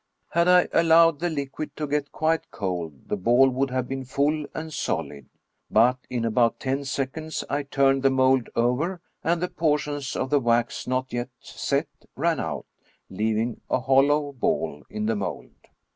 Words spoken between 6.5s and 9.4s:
ten seconds I turned the mold over, and